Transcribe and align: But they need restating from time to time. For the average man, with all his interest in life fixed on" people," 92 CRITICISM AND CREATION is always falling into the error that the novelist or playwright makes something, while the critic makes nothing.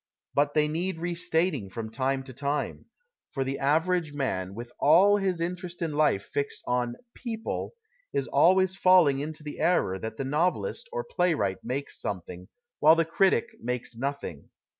But 0.33 0.55
they 0.55 0.67
need 0.67 0.97
restating 0.99 1.69
from 1.69 1.91
time 1.91 2.23
to 2.23 2.33
time. 2.33 2.85
For 3.29 3.43
the 3.43 3.59
average 3.59 4.13
man, 4.13 4.55
with 4.55 4.71
all 4.79 5.17
his 5.17 5.39
interest 5.39 5.79
in 5.79 5.93
life 5.93 6.23
fixed 6.23 6.63
on" 6.65 6.95
people," 7.23 7.75
92 8.11 8.31
CRITICISM 8.31 8.33
AND 8.33 8.57
CREATION 8.57 8.71
is 8.73 8.81
always 8.81 8.81
falling 8.81 9.19
into 9.19 9.43
the 9.43 9.59
error 9.59 9.99
that 9.99 10.17
the 10.17 10.25
novelist 10.25 10.89
or 10.91 11.03
playwright 11.03 11.63
makes 11.63 12.01
something, 12.01 12.47
while 12.79 12.95
the 12.95 13.05
critic 13.05 13.51
makes 13.61 13.95
nothing. 13.95 14.49